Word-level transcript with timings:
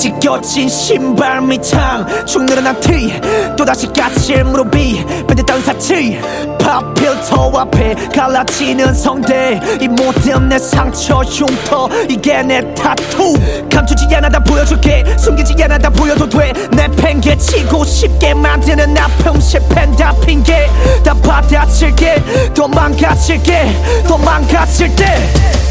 찢겨진 0.00 0.66
신발 0.66 1.42
밑창. 1.42 2.06
축 2.24 2.42
늘어난 2.46 2.80
티 2.80 3.20
또다시 3.54 3.86
까칠 3.88 4.44
무릎이 4.44 5.04
밴듯한 5.28 5.60
사치. 5.62 6.18
팝 6.58 6.94
필터 6.94 7.50
앞에 7.54 7.94
갈라지는 8.14 8.94
성대. 8.94 9.60
이 9.78 9.88
모든 9.88 10.48
내 10.48 10.58
상처 10.58 11.18
흉터 11.20 11.86
이게 12.08 12.42
내 12.42 12.62
타투. 12.74 13.34
감추지 13.70 14.06
않아 14.16 14.30
다 14.30 14.38
보여줄게. 14.42 15.04
숨기지 15.18 15.62
않아 15.64 15.76
다 15.76 15.90
보여도 15.90 16.26
돼내 16.26 16.88
팽개치고 16.96 17.84
쉽게 17.84 18.32
만드는 18.32 18.96
아픔 18.96 19.38
실패는 19.38 19.96
다 19.96 20.14
핑계. 20.24 20.66
다 21.04 21.12
받아칠게. 21.12 22.52
도망가칠게. 22.54 24.04
도망가칠 24.08 24.96
때 24.96 25.69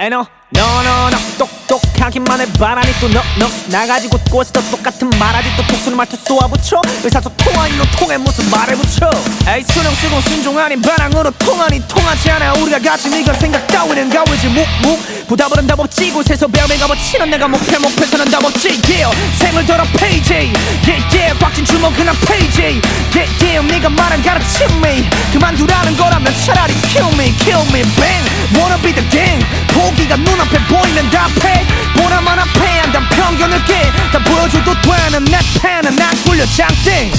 에이 0.00 0.06
no 0.06 0.24
no 0.54 0.78
똑똑하기만 1.38 2.40
해. 2.40 2.46
바라니 2.54 2.92
또너너. 3.00 3.50
나가지고 3.66 4.18
꼬시도 4.30 4.60
똑같은 4.70 5.10
말하지 5.10 5.48
또 5.56 5.66
톡수는 5.66 5.96
말투 5.96 6.16
쏘아붙여. 6.26 6.80
의사소통한 7.04 7.72
이로 7.74 7.84
통해 7.98 8.16
무슨 8.16 8.48
말을 8.50 8.76
붙여. 8.76 9.10
에이 9.46 9.64
수능 9.70 9.94
쓰고 9.94 10.20
순종 10.22 10.58
아닌 10.58 10.80
반항으로 10.80 11.30
통하니 11.32 11.86
통하지 11.86 12.30
않아. 12.30 12.54
우리가 12.54 12.78
가진 12.78 13.12
이건 13.12 13.34
생각 13.38 13.66
따위는 13.66 14.08
가위지. 14.08 14.48
묵묵. 14.48 15.26
부담은 15.28 15.66
답 15.66 15.78
없지. 15.80 16.10
곳에서 16.10 16.48
배움에 16.48 16.76
가버치는 16.78 17.30
내가 17.30 17.46
목표 17.46 17.78
목표에서는 17.78 18.30
답 18.30 18.44
없지. 18.44 18.80
Yeah. 18.88 19.14
생을 19.38 19.66
더러 19.66 19.84
페이지 19.98 20.32
yeah 20.86 21.04
yeah. 21.12 21.38
꽉진 21.38 21.64
주먹 21.64 21.94
그냥 21.94 22.14
페이지 22.26 22.80
yeah 23.14 23.44
yeah. 23.44 23.66
네가 23.72 23.90
말한 23.90 24.22
가르침이 24.22 25.04
그만두라는 25.32 25.96
거라면 25.96 26.32
차라리 26.46 26.72
kill 26.88 27.12
me 27.14 27.36
kill 27.36 27.62
me 27.68 27.82
bang 27.96 28.07
보여줘도 34.48 34.72
되는 34.82 35.24
내 35.24 35.38
팬은 35.60 35.96
난 35.96 36.14
굴려 36.24 36.44
장땡. 36.46 37.10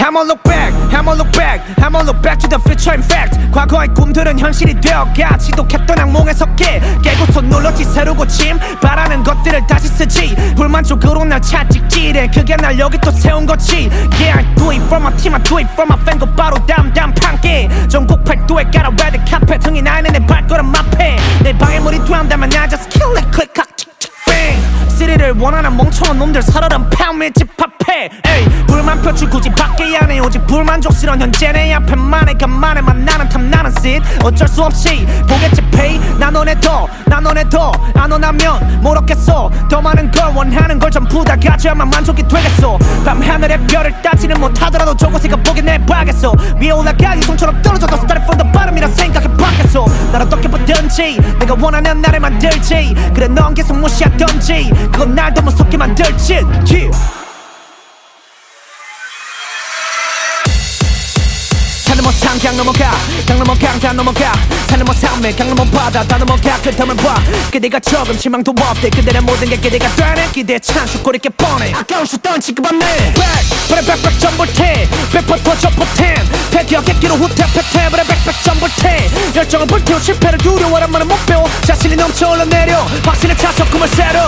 I'ma 0.00 0.22
look 0.22 0.42
back, 0.42 0.72
I'ma 0.94 1.12
look 1.12 1.30
back, 1.32 1.60
I'ma 1.78 2.00
look 2.02 2.22
back 2.22 2.38
to 2.40 2.48
the 2.48 2.58
future 2.60 2.94
in 2.94 3.02
fact. 3.02 3.36
과거의 3.52 3.88
꿈들은 3.88 4.38
현실이 4.38 4.80
되어가 4.80 5.36
지독했던 5.36 5.98
악몽에서 5.98 6.46
깨 6.54 6.80
깨고서 7.02 7.42
눌렀지 7.42 7.84
새로 7.84 8.14
고침. 8.14 8.58
바라는 8.80 9.22
것들을 9.22 9.66
다시 9.66 9.88
쓰지. 9.88 10.34
불만족으로 10.56 11.24
날 11.24 11.42
찾지 11.42 11.82
찌래. 11.88 12.26
그게 12.28 12.56
날 12.56 12.78
여기 12.78 12.96
또 12.98 13.10
세운 13.10 13.44
거지. 13.44 13.90
Yeah, 14.18 14.38
I 14.38 14.54
do 14.54 14.70
it 14.70 14.82
for 14.84 14.96
my 14.96 15.14
team, 15.16 15.34
I 15.34 15.42
do 15.42 15.58
it 15.58 15.68
for 15.72 15.86
my 15.86 16.00
fan. 16.00 16.18
고 16.18 16.26
바로 16.34 16.56
담담 16.66 17.12
판게 17.14 17.68
전국 17.88 18.24
팔도에 18.24 18.64
깔아 18.72 18.90
나는 19.82 20.12
내 20.12 20.24
발걸음 20.26 20.74
앞에 20.74 21.16
내 21.42 21.56
방해물이 21.56 22.04
된다면 22.04 22.50
I 22.52 22.68
just 22.68 22.88
kill 22.90 23.16
it 23.16 23.28
click 23.32 23.67
시리를 25.18 25.34
원하는 25.38 25.76
멍청한 25.76 26.18
놈들 26.18 26.40
살아란 26.40 26.88
팜에 26.88 27.30
집합해. 27.30 28.08
에이 28.24 28.44
불만 28.66 29.02
표출 29.02 29.28
굳이 29.28 29.50
밖에 29.50 29.96
안해 29.96 30.20
오직 30.20 30.46
불만족스러운 30.46 31.20
현재 31.20 31.52
내 31.52 31.72
앞에만 31.74 32.28
해 32.28 32.34
간만에 32.34 32.80
만나는 32.80 33.28
탐나는 33.28 33.72
씬 33.80 34.00
어쩔 34.22 34.46
수 34.46 34.62
없이 34.62 35.06
보겠지 35.28 35.60
페이 35.70 35.98
나 36.18 36.30
너네 36.30 36.58
더나 36.60 37.20
너네 37.20 37.44
더안 37.50 38.10
원하면 38.10 38.80
모르겠어. 38.80 39.50
더 39.68 39.80
많은 39.80 40.10
걸 40.10 40.34
원하는 40.34 40.78
걸 40.78 40.90
전부 40.90 41.24
다 41.24 41.36
가져야만 41.36 41.90
만족이 41.90 42.22
되겠어. 42.28 42.78
밤하늘의 43.04 43.66
별을 43.66 44.00
따지는 44.02 44.40
못하더라도 44.40 44.96
저곳에 44.96 45.28
가보게 45.28 45.62
내봐겠어. 45.62 46.32
위에 46.60 46.70
올라가기 46.70 47.22
손처럼 47.22 47.60
떨어져도 47.62 47.96
started 47.96 48.22
from 48.24 48.38
the 48.38 48.52
bottom이라 48.52 48.88
생각해 48.88 49.36
봤겠어. 49.36 49.84
날 50.12 50.22
어떻게 50.22 50.48
보든지 50.48 51.20
내가 51.40 51.56
원하는 51.60 52.00
나를 52.00 52.20
만들지. 52.20 52.94
그래 53.14 53.26
넌 53.28 53.54
계속 53.54 53.78
무시하던지. 53.78 54.70
그건 54.92 55.07
날 55.14 55.32
더 55.34 55.42
무섭게 55.42 55.76
만들지. 55.76 56.34
yeah. 56.68 56.88
뭐 62.00 62.12
상강 62.12 62.56
넘어가. 62.56 62.90
강 63.26 63.38
넘어 63.38 63.54
강다 63.54 63.92
넘어가. 63.92 64.32
산을 64.68 64.84
뭐 64.84 64.94
산맥 64.94 65.36
강 65.36 65.48
넘어 65.48 65.64
바다 65.70 66.02
다 66.04 66.16
넘어가. 66.16 66.56
끝함을 66.62 66.96
봐. 66.96 67.20
그대가 67.50 67.78
조금 67.80 68.14
희망도 68.14 68.54
없대. 68.58 68.88
그대의 68.88 69.20
모든 69.20 69.48
게 69.48 69.56
기대가 69.56 69.94
되네. 69.94 70.30
기대에 70.32 70.58
찬 70.60 70.86
꼬리게 71.02 71.28
뻔해. 71.30 71.74
아까운 71.74 72.06
수던 72.06 72.40
지금 72.40 72.64
없네. 72.64 73.12
백 73.14 73.24
그래 73.68 73.82
백백 73.84 74.18
전볼테 74.20 74.88
백퍼 75.12 75.36
터져 75.38 75.68
포텐 75.70 76.16
패기하겠기로 76.52 77.14
후퇴 77.16 77.44
패퇴 77.52 77.90
그래 77.90 78.02
백백 78.04 78.42
전볼테 78.42 79.10
열정을 79.36 79.66
불태워 79.66 80.00
실패를 80.00 80.38
두려워란 80.38 80.90
말은 80.90 81.08
못 81.08 81.26
배워. 81.26 81.46
자신이 81.62 81.96
넘쳐 81.96 82.30
올라내려. 82.30 82.86
확신에 83.04 83.36
차서 83.36 83.66
꿈을 83.66 83.86
새로 83.88 84.20